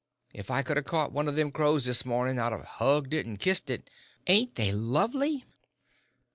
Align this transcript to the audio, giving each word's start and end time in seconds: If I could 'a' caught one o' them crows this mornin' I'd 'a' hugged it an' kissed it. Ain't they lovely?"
If 0.33 0.49
I 0.49 0.63
could 0.63 0.79
'a' 0.79 0.81
caught 0.81 1.11
one 1.11 1.27
o' 1.29 1.31
them 1.31 1.51
crows 1.51 1.85
this 1.85 2.05
mornin' 2.07 2.39
I'd 2.39 2.53
'a' 2.53 2.63
hugged 2.63 3.13
it 3.13 3.27
an' 3.27 3.37
kissed 3.37 3.69
it. 3.69 3.87
Ain't 4.25 4.55
they 4.55 4.71
lovely?" 4.71 5.45